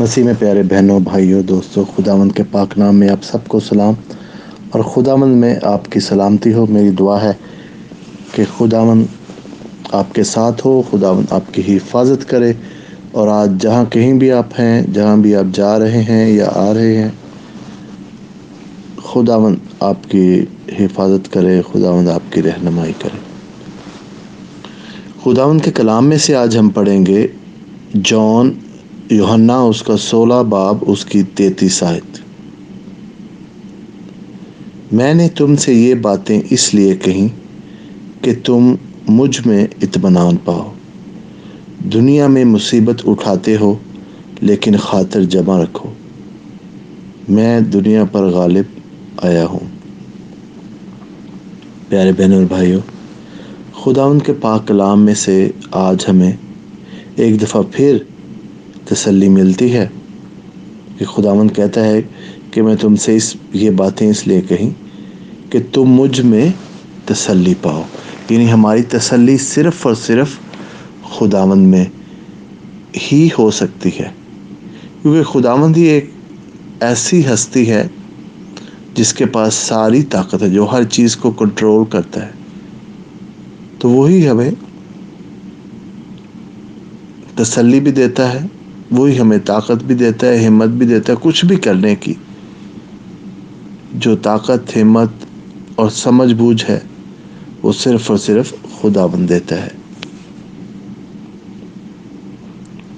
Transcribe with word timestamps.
مسیح 0.00 0.24
میں 0.24 0.34
پیارے 0.38 0.62
بہنوں، 0.62 1.00
بھائیوں، 1.00 1.42
دوستوں، 1.42 1.84
خداوند 1.96 2.32
کے 2.32 2.42
پاک 2.50 2.78
نام 2.78 2.96
میں 2.96 3.08
آپ 3.08 3.24
سب 3.24 3.48
کو 3.48 3.60
سلام۔ 3.60 3.94
اور 4.70 4.80
خداوند 4.84 5.36
میں 5.36 5.54
آپ 5.62 5.92
کی 5.92 6.00
سلامتی 6.00 6.52
ہو، 6.52 6.66
میری 6.66 6.90
دعا 6.90 7.22
ہے 7.22 7.32
کہ 8.32 8.42
خداوند 8.58 9.04
آپ 9.92 10.14
کے 10.14 10.22
ساتھ 10.22 10.66
ہو، 10.66 10.82
خداوند 10.90 11.32
آپ 11.32 11.54
کی 11.54 11.76
حفاظت 11.76 12.28
کرے۔ 12.28 12.52
اور 13.12 13.28
آج 13.28 13.62
جہاں 13.62 13.84
کہیں 13.84 14.12
بھی 14.12 14.32
آپ 14.32 14.60
ہیں، 14.60 14.82
جہاں 14.82 15.16
بھی 15.16 15.36
آپ 15.36 15.54
جا 15.54 15.78
رہے 15.78 16.02
ہیں 16.02 16.28
یا 16.28 16.46
آ 16.52 16.74
رہے 16.74 16.96
ہیں، 16.96 17.10
خداوند 18.96 19.56
آپ 19.80 20.10
کی 20.10 20.44
حفاظت 20.80 21.32
کرے، 21.32 21.62
خداوند 21.72 22.08
آپ 22.08 22.32
کی 22.32 22.42
رہنمائی 22.42 22.92
کرے۔ 22.98 23.18
خداوند 25.24 25.60
کے 25.60 25.70
کلام 25.70 26.06
میں 26.06 26.18
سے 26.18 26.36
آج 26.36 26.58
ہم 26.58 26.68
پڑھیں 26.68 27.06
گے 27.06 27.26
جون 27.94 28.52
یوہنا 29.10 29.58
اس 29.58 29.82
کا 29.82 29.96
سولہ 29.96 30.42
باب 30.48 30.78
اس 30.86 31.04
کی 31.04 31.22
تینتیس 31.22 31.82
آیت۔ 31.82 32.18
میں 34.92 35.14
نے 35.14 35.28
تم 35.28 35.56
سے 35.56 35.74
یہ 35.74 35.94
باتیں 35.94 36.40
اس 36.50 36.74
لیے 36.74 36.96
کہیں 36.96 37.28
کہ 38.24 38.32
تم 38.44 38.74
مجھ 39.08 39.46
میں 39.46 39.66
اطمینان 39.82 40.36
پاؤ۔ 40.36 40.72
دنیا 41.92 42.26
میں 42.26 42.44
مصیبت 42.44 43.02
اٹھاتے 43.06 43.56
ہو، 43.56 43.74
لیکن 44.40 44.76
خاطر 44.76 45.22
جمع 45.22 45.62
رکھو۔ 45.62 45.90
میں 47.28 47.60
دنیا 47.60 48.04
پر 48.04 48.24
غالب 48.24 48.64
آیا 49.22 49.46
ہوں۔ 49.46 49.68
پیارے 51.88 52.12
بہن 52.18 52.32
اور 52.32 52.44
بھائیوں 52.48 52.80
خدا 53.84 54.02
ان 54.02 54.18
کے 54.18 54.32
پاک 54.32 54.68
کلام 54.68 55.02
میں 55.02 55.14
سے 55.14 55.50
آج 55.70 56.04
ہمیں 56.08 56.32
ایک 57.16 57.42
دفعہ 57.42 57.62
پھر 57.72 57.98
تسلی 58.90 59.28
ملتی 59.28 59.72
ہے۔ 59.72 59.88
کہ 60.98 61.04
خداون 61.04 61.48
کہتا 61.48 61.84
ہے 61.84 62.02
کہ 62.50 62.62
میں 62.62 62.74
تم 62.74 62.96
سے 62.96 63.16
اس 63.16 63.36
یہ 63.52 63.70
باتیں 63.70 64.10
اس 64.10 64.26
لیے 64.26 64.40
کہیں 64.40 64.70
کہ 65.52 65.58
تم 65.72 65.82
مجھ 65.82 66.20
میں 66.20 66.48
تسلی 67.04 67.54
پاؤ۔ 67.62 67.82
یعنی 68.30 68.52
ہماری 68.52 68.82
تسلی 68.82 69.38
صرف 69.38 69.86
اور 69.86 69.94
صرف 69.94 70.28
خداوند 71.18 71.66
میں 71.66 71.84
ہی 73.12 73.28
ہو 73.38 73.50
سکتی 73.50 73.90
ہے۔ 74.00 74.08
کیونکہ 75.02 75.22
خداوند 75.22 75.76
ہی 75.76 75.82
ایک 75.82 76.10
ایسی 76.80 77.22
ہستی 77.34 77.70
ہے 77.70 77.88
جس 78.94 79.14
کے 79.14 79.26
پاس 79.26 79.54
ساری 79.54 80.02
طاقت 80.02 80.42
ہے، 80.42 80.48
جو 80.48 80.66
ہر 80.72 80.84
چیز 80.84 81.16
کو 81.16 81.30
کنٹرول 81.30 81.84
کرتا 81.84 82.26
ہے۔ 82.26 82.30
تو 83.78 83.90
وہی 83.90 84.28
ہمیں 84.28 84.50
تسلی 87.36 87.80
بھی 87.80 87.92
دیتا 87.92 88.34
ہے 88.34 88.46
وہی 88.90 89.18
ہمیں 89.18 89.38
طاقت 89.38 89.84
بھی 89.84 89.94
دیتا 89.94 90.26
ہے، 90.26 90.46
ہمت 90.46 90.68
بھی 90.68 90.86
دیتا 90.86 91.12
ہے، 91.12 91.18
کچھ 91.22 91.44
بھی 91.44 91.56
کرنے 91.56 91.96
کی۔ 91.96 92.14
جو 93.94 94.16
طاقت، 94.16 94.76
ہمت 94.76 95.08
اور 95.74 95.90
سمجھ 95.90 96.34
بوجھ 96.34 96.64
ہے، 96.68 96.80
وہ 97.62 97.72
صرف 97.72 98.10
اور 98.10 98.18
صرف 98.18 98.54
خداون 98.80 99.28
دیتا 99.28 99.62
ہے۔ 99.62 99.68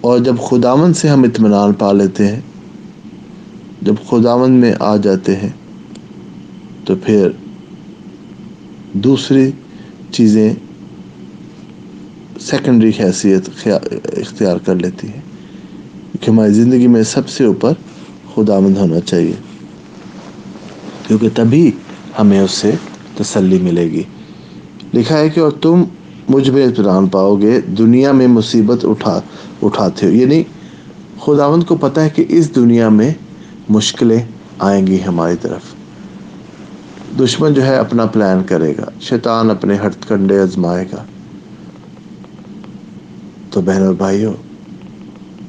اور 0.01 0.19
جب 0.19 0.35
خداون 0.51 0.95
سے 0.95 1.09
ہم 1.09 1.23
اطمینان 1.23 1.73
پا 1.73 1.93
لیتے 1.93 2.27
ہیں، 2.27 2.41
جب 3.83 3.95
خداون 4.11 4.53
میں 4.53 4.75
آ 4.81 4.97
جاتے 4.97 5.37
ہیں، 5.37 5.51
تو 6.85 6.95
پھر 6.95 7.31
دوسری 8.93 9.51
چیزیں 10.11 10.55
سیکنڈری 12.41 12.93
حیثیت 13.01 13.49
اختیار 13.67 14.57
کر 14.57 14.75
لیتی 14.75 15.09
ہیں۔ 15.09 15.32
کہ 16.23 16.31
ہماری 16.31 16.53
زندگی 16.53 16.87
میں 16.87 17.03
سب 17.03 17.29
سے 17.29 17.45
اوپر 17.45 17.73
خدا 18.35 18.59
مند 18.59 18.77
ہونا 18.77 19.01
چاہیے، 19.01 19.33
کیونکہ 21.07 21.29
تبھی 21.35 21.71
ہمیں 22.19 22.41
اس 22.41 22.51
سے 22.51 22.71
تسلی 23.17 23.59
ملے 23.59 23.91
گی۔ 23.91 24.03
لکھا 24.95 25.19
ہے 25.19 25.29
کہ 25.29 25.41
اور 25.41 25.51
تم 25.51 25.85
مجھ 26.29 26.51
میں 26.51 26.67
اطمینان 26.67 27.07
پاؤ 27.07 27.37
گے، 27.37 27.61
دنیا 27.61 28.13
میں 28.13 28.27
مصیبت 28.27 28.85
اٹھا، 28.85 29.21
اٹھاتے 29.63 30.07
ہو۔ 30.07 30.13
یعنی 30.13 30.43
خداوند 31.21 31.63
کو 31.63 31.77
پتہ 31.77 32.01
ہے 32.01 32.11
کہ 32.11 32.25
اس 32.29 32.55
دنیا 32.55 32.89
میں 32.89 33.15
مشکلیں 33.69 34.23
آئیں 34.59 34.87
گی 34.87 34.99
ہماری 35.07 35.37
طرف۔ 35.41 35.63
دشمن 37.21 37.55
جو 37.55 37.67
ہے 37.67 37.77
اپنا 37.77 38.07
پلان 38.07 38.43
کرے 38.47 38.75
گا، 38.79 38.85
شیطان 39.01 39.51
اپنے 39.51 39.75
ہٹ 39.87 40.09
کنڈے 40.09 40.39
آزمائے 40.39 40.85
گا۔ 40.93 41.05
تو 43.51 43.61
بہن 43.61 43.87
اور 43.87 43.95
بھائیوں 43.95 44.52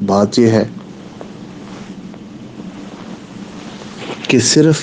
بات 0.05 0.39
یہ 0.39 0.47
ہے 0.47 0.63
کہ 4.27 4.39
صرف 4.39 4.79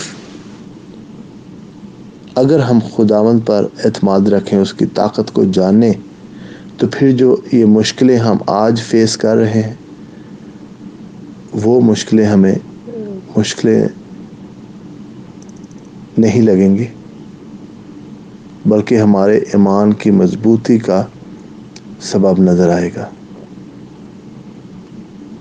اگر 2.35 2.59
ہم 2.59 2.79
خداوند 2.97 3.41
پر 3.47 3.67
اعتماد 3.85 4.21
رکھیں، 4.21 4.59
اس 4.59 4.73
کی 4.73 4.87
طاقت 4.87 5.33
کو 5.33 5.45
جانیں، 5.45 5.93
تو 6.77 6.87
پھر 6.87 7.13
جو 7.13 7.37
یہ 7.53 7.65
مشکلیں 7.65 8.17
ہم 8.17 8.37
آج 8.47 8.83
فیس 8.83 9.17
کر 9.17 9.37
رہے 9.37 9.63
ہیں، 9.63 9.75
وہ 11.53 11.81
مشکلیں 11.81 12.25
ہمیں 12.27 12.55
مشکلیں 13.37 13.89
نہیں 16.19 16.43
لگیں 16.43 16.77
گی، 16.77 16.87
بلکہ 18.67 19.01
ہمارے 19.01 19.37
ایمان 19.37 19.93
کی 19.93 20.11
مضبوطی 20.11 20.79
کا 20.79 21.05
سبب 22.01 22.41
نظر 22.43 22.69
آئے 22.69 22.91
گا۔ 22.97 23.09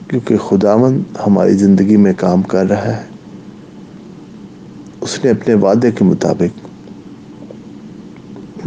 کیونکہ 0.10 0.38
خداون 0.38 1.04
ہماری 1.28 1.54
زندگی 1.54 1.98
میں 1.98 2.14
کام 2.18 2.42
کر 2.42 2.70
رہا 2.70 2.98
ہے۔ 2.98 3.04
اس 5.02 5.26
نے 5.26 5.32
اپنے 5.32 5.54
وعدے 5.54 5.92
کے 5.92 6.04
مطابق 6.04 6.68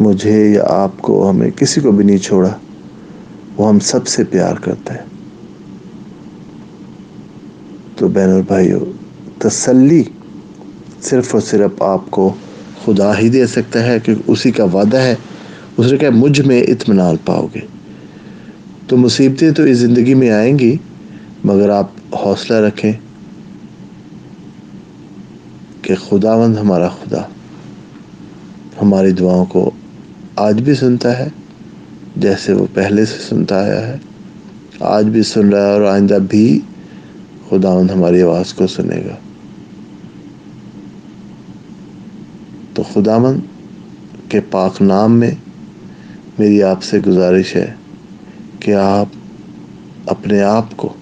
مجھے 0.01 0.49
یا 0.49 0.65
آپ 0.69 1.03
کو 1.03 1.31
ہمیں 1.31 1.51
کسی 1.51 1.81
کو 1.81 1.93
بھی 1.93 2.05
نہیں 2.05 2.19
چھوڑا، 2.19 2.51
وہ 3.57 3.69
ہم 3.69 3.79
سب 3.79 4.07
سے 4.07 4.25
پیار 4.25 4.55
کرتا 4.55 4.95
ہے۔ 4.95 5.03
تو 7.97 8.09
بہن 8.09 8.31
اور 8.31 8.43
بھائیو، 8.47 8.79
تسلی 9.39 10.03
صرف 11.03 11.35
اور 11.35 11.43
صرف 11.43 11.83
آپ 11.83 12.11
کو 12.11 12.33
خدا 12.85 13.19
ہی 13.19 13.29
دے 13.29 13.47
سکتا 13.47 13.87
ہے 13.87 14.01
کہ 14.01 14.15
اسی 14.27 14.51
کا 14.51 14.65
وعدہ 14.65 14.97
ہے۔ 14.97 15.15
اس 15.77 15.93
نے 15.93 15.99
کہا، 15.99 16.11
مجھ 16.11 16.41
میں 16.41 16.63
اطمینان 16.63 17.17
پاؤ 17.25 17.47
گے۔ 17.55 17.61
تو 18.87 18.97
مصیبتیں 18.97 19.51
تو 19.51 19.63
اس 19.63 19.79
زندگی 19.79 20.15
میں 20.15 20.31
آئیں 20.31 20.59
گی 20.59 20.77
مگر 21.45 21.71
آپ 21.71 21.91
حوصلہ 22.17 22.57
رکھیں 22.57 22.93
کہ 25.83 25.95
خداوند 25.97 26.57
ہمارا 26.59 26.89
خدا 26.89 27.21
ہماری 28.83 29.13
دعاؤں 29.13 29.45
کو 29.45 29.71
آج 30.37 30.61
بھی 30.63 30.75
سنتا 30.75 31.19
ہے، 31.19 31.29
جیسے 32.17 32.53
وہ 32.53 32.67
پہلے 32.75 33.05
سے 33.05 33.19
سنتا 33.19 33.61
آیا 33.61 33.87
ہے، 33.87 33.97
آج 34.81 35.05
بھی 35.05 35.23
سن 35.23 35.49
رہا 35.49 35.67
ہے 35.67 35.73
اور 35.73 35.83
آئندہ 35.83 36.19
بھی 36.29 36.45
خداوند 37.51 37.91
ہماری 37.91 38.23
آواز 38.23 38.55
کو 38.55 38.67
سنے 38.67 39.03
گا۔ 39.07 39.17
تو 42.75 42.83
خداوند 42.83 43.41
کے 44.29 44.41
پاک 44.51 44.83
نام 44.83 45.19
میں 45.21 45.31
میری 46.39 46.63
آپ 46.63 46.83
سے 46.83 46.99
گزارش 46.99 47.57
ہے 47.57 47.73
کہ 48.61 48.75
آپ 48.75 49.07
اپنے 50.07 50.43
آپ 50.43 50.77
کو 50.77 50.93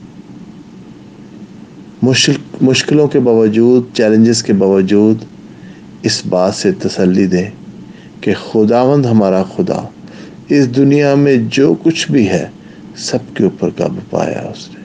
مشکلوں 2.02 3.08
کے 3.08 3.20
باوجود 3.20 3.84
چیلنجز 3.94 4.42
کے 4.42 4.52
باوجود 4.52 5.24
اس 6.02 6.26
بات 6.26 6.54
سے 6.54 6.72
تسلی 6.72 7.26
دیں 7.26 7.50
کہ 8.20 8.34
خداوند 8.34 9.06
ہمارا 9.06 9.42
خدا 9.42 9.88
اس 10.48 10.76
دنیا 10.76 11.14
میں 11.14 11.36
جو 11.50 11.74
کچھ 11.82 12.10
بھی 12.10 12.28
ہے، 12.28 12.46
سب 12.96 13.18
کے 13.34 13.44
اوپر 13.44 13.70
قابو 13.76 14.00
پایا 14.10 14.40
اس 14.40 14.68
نے۔ 14.68 14.80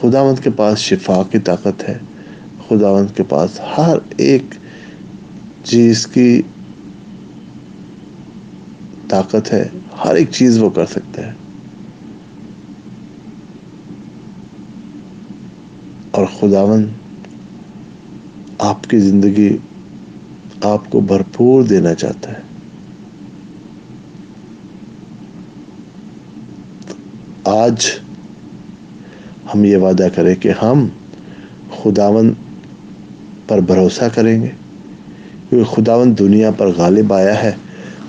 خداوند 0.00 0.44
کے 0.44 0.50
پاس 0.50 0.78
شفا 0.78 1.22
کی 1.30 1.38
طاقت 1.38 1.88
ہے۔ 1.88 1.98
خداوند 2.68 3.16
کے 3.16 3.22
پاس 3.22 3.60
ہر 3.78 3.98
ایک 4.16 4.42
چیز 5.64 6.06
کی 6.06 6.42
طاقت 9.08 9.52
ہے۔ 9.52 9.68
ہر 10.04 10.14
ایک 10.14 10.28
چیز 10.32 10.62
وہ 10.62 10.70
کر 10.70 10.86
سکتا 10.86 11.26
ہے۔ 11.26 11.47
اور 16.10 16.26
خداون 16.40 16.86
آپ 18.58 18.84
کی 18.84 18.98
زندگی 18.98 19.56
آپ 20.60 20.90
کو 20.90 21.00
بھرپور 21.00 21.62
دینا 21.62 21.94
چاہتا 21.94 22.32
ہے۔ 22.32 22.40
آج 27.44 27.86
ہم 29.54 29.64
یہ 29.64 29.76
وعدہ 29.76 30.08
کریں 30.14 30.34
کہ 30.34 30.50
ہم 30.62 30.86
خداون 31.82 32.32
پر 33.46 33.60
بھروسہ 33.60 34.04
کریں 34.14 34.42
گے۔ 34.42 34.48
کیونکہ 35.50 35.70
خداون 35.70 36.18
دنیا 36.18 36.50
پر 36.50 36.66
غالب 36.66 37.12
آیا 37.12 37.42
ہے، 37.42 37.52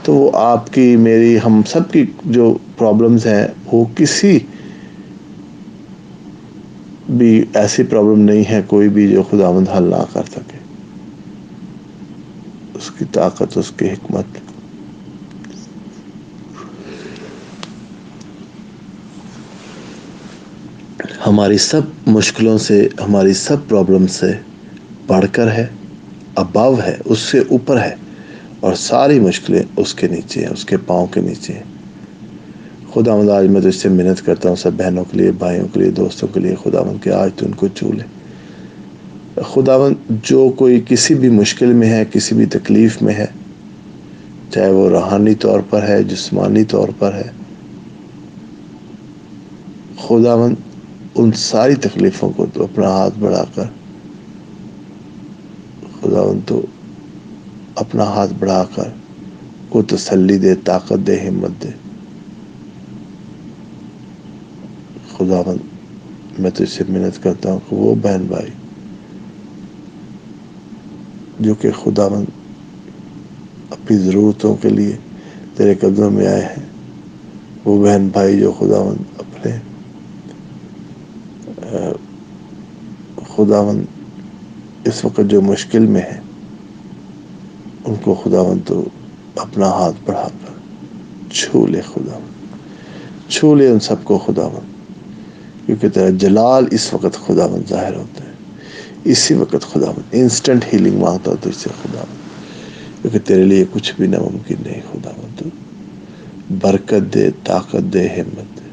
تو 0.04 0.14
وہ 0.14 0.32
آپ 0.34 0.74
کی، 0.74 0.96
میری، 0.96 1.38
ہم 1.46 1.62
سب 1.68 1.92
کی 1.92 2.06
جو 2.26 2.58
پرابلمز 2.78 3.26
ہیں، 3.26 3.48
وہ 3.72 3.86
کسی 3.96 4.40
بھی 7.10 7.46
ایسی 7.54 7.84
پرابلم 7.84 8.20
نہیں 8.20 8.44
ہے 8.50 8.62
کوئی 8.68 8.90
بھی 8.90 9.08
جو 9.08 9.24
خداوند 9.24 9.70
حل 9.78 9.84
نہ 9.84 10.04
کر 10.14 10.24
سکے۔ 10.24 10.58
اس 12.74 12.92
کی 12.98 13.06
طاقت، 13.14 13.58
اس 13.58 13.72
کی 13.78 13.86
حکمت۔ 13.86 14.26
ہماری 21.28 21.58
سب 21.58 21.82
مشکلوں 22.08 22.58
سے، 22.58 22.88
ہماری 23.02 23.34
سب 23.34 23.58
پرابلم 23.68 24.08
سے 24.08 24.32
بڑھ 25.08 25.26
کر 25.32 25.52
ہے 25.52 25.68
ابو 26.36 26.82
ہے، 26.86 26.98
اس 27.06 27.20
سے 27.20 27.40
اوپر 27.40 27.82
ہے 27.82 27.96
اور 28.60 28.74
ساری 28.74 29.20
مشکلیں 29.20 29.64
اس 29.78 29.94
کے 29.94 30.08
نیچے 30.08 30.42
ہیں، 30.42 30.48
اس 30.48 30.66
کے 30.66 30.78
پاؤں 30.78 31.08
کے 31.08 31.22
نیچے 31.22 31.54
ہیں۔ 31.54 31.79
خدا 32.94 33.16
مند 33.16 33.30
آج 33.30 33.48
میں 33.48 33.62
تو 33.62 33.68
اس 33.68 33.76
سے 33.76 33.90
محنت 33.90 34.26
کرتا 34.26 34.50
ہوں، 34.50 34.56
سب 34.56 34.72
بہنوں 34.74 35.04
کے 35.04 35.18
لیے، 35.18 35.32
بھائیوں 35.32 35.68
کے 35.74 35.80
لیے، 35.80 35.92
دوستوں 35.92 36.28
کے 36.34 36.40
لیے۔ 36.40 36.56
خدا 36.64 36.84
مند 36.84 37.04
کے 37.04 37.12
آج 37.12 37.30
تو 37.36 37.46
ان 37.46 37.52
کو 37.52 37.68
چو 37.68 37.92
لے 37.92 38.04
خدا 39.54 39.78
مند 39.78 40.12
جو 40.24 40.50
کوئی 40.58 40.82
کسی 40.88 41.14
بھی 41.16 41.30
مشکل 41.30 41.74
میں 41.74 41.90
ہے، 41.90 42.04
کسی 42.12 42.36
بھی 42.36 42.46
تکلیف 42.46 43.02
میں 43.02 43.14
ہے، 43.14 43.26
چاہے 44.54 44.72
وہ 44.72 44.90
روحانی 44.90 45.36
طور 45.36 45.60
پر 45.70 45.88
ہے، 45.88 46.04
جسمانی 46.04 46.64
طور 46.64 46.88
پر 47.00 47.14
ہے 47.14 47.30
خدا 50.08 50.36
مند 50.36 50.56
ان 51.16 51.32
ساری 51.32 51.76
تکلیفوں 51.76 52.30
کو 52.30 52.46
تو 52.54 52.64
اپنا 52.64 52.88
ہاتھ 52.88 53.20
بڑھا 53.20 53.44
کر 53.56 53.64
خدا 56.02 56.20
ان 56.20 56.40
تو 56.46 56.62
اپنا 57.76 58.04
ہاتھ 58.04 58.34
بڑھا 58.40 58.66
کر، 58.76 58.90
کو 59.70 59.82
تسلی 59.82 60.38
دے، 60.38 60.56
طاقت 60.56 61.08
دے، 61.08 61.20
ہمت 61.20 61.64
دے۔ 61.64 61.89
خدا 65.20 65.42
میں 66.40 66.52
تو 66.56 66.64
اس 66.64 66.72
سے 66.72 66.84
محنت 66.90 67.22
کرتا 67.24 67.52
ہوں 67.52 67.60
کہ 67.70 67.76
وہ 67.76 67.94
بہن 68.02 68.26
بھائی 68.28 68.52
جو 71.40 71.54
کہ 71.62 71.72
خدا 71.84 72.06
اپنی 73.72 73.98
ضرورتوں 73.98 74.56
کے 74.62 74.70
لیے 74.70 74.96
تیرے 75.56 75.74
قدموں 75.76 76.10
میں 76.12 76.28
آئے 76.28 76.42
ہیں، 76.42 76.64
وہ 77.66 77.78
بہن 77.84 78.08
بھائی 78.14 78.40
جو 78.40 78.52
خدا 78.60 78.80
اپنے 79.18 79.52
خدا 83.36 83.60
اس 84.86 85.04
وقت 85.06 85.30
جو 85.30 85.42
مشکل 85.42 85.86
میں 85.86 86.02
ہے، 86.02 86.20
ان 87.86 87.96
کو 88.04 88.14
خدا 88.24 88.44
تو 88.68 88.84
اپنا 89.36 89.68
ہاتھ 89.70 89.98
بڑھا 90.06 90.28
کر 90.42 91.30
چھو 91.32 91.66
لے 91.68 91.82
خدا 91.82 92.20
چھو 93.30 93.56
لے 93.56 93.70
ان 93.72 93.80
سب 93.80 94.04
کو 94.04 94.18
خدا 94.18 94.48
مند 94.48 94.69
کیونکہ 95.70 95.90
تیرا 95.90 96.10
جلال 96.10 96.66
اس 96.72 96.94
وقت 96.94 97.28
خدا 97.28 97.48
مند 97.48 97.70
ظاہر 97.70 97.96
ہوتا 97.96 98.24
ہے۔ 98.24 98.32
اسی 99.04 99.34
وقت 99.34 99.62
خدا 99.62 99.88
مند 99.88 100.04
انسٹنٹ 100.12 100.66
ہیلنگ 100.74 101.00
مانگتا 101.00 101.32
تو 101.42 101.50
اس 101.50 101.56
سے 101.56 101.70
خدا 101.84 102.04
مند۔ 102.10 102.18
کیونکہ 103.02 103.20
تیرے 103.20 103.44
لیے 103.44 103.66
کچھ 103.72 103.94
بھی 103.98 104.08
ناممکن 104.08 104.56
نہیں 104.66 104.82
خدا 104.92 105.12
مند۔ 105.18 105.40
تو 105.40 105.46
برکت 106.62 107.14
دے، 107.14 107.30
طاقت 107.44 107.94
دے، 107.94 108.08
ہمت 108.08 108.60
دے۔ 108.60 108.70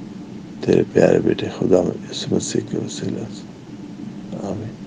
تیرے 0.61 0.83
پیارے 0.93 1.19
بیٹے 1.19 1.47
خدا 1.59 1.83
مند، 1.83 2.11
اس 2.11 2.33
مسیح 2.33 2.61
کے 2.71 2.79
وسیلہ 2.79 3.25
سے 3.35 3.43
آمین۔ 4.43 4.86